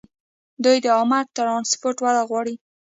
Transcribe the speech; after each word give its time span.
دوی 0.63 0.77
د 0.83 0.87
عامه 0.97 1.19
ټرانسپورټ 1.35 1.97
وده 2.01 2.21
غواړي. 2.29 2.55